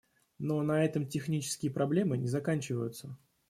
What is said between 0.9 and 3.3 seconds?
технические проблемы не заканчиваются.